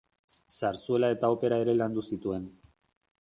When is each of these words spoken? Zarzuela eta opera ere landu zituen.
Zarzuela 0.59 1.11
eta 1.17 1.29
opera 1.35 1.61
ere 1.65 1.77
landu 1.81 2.07
zituen. 2.15 2.49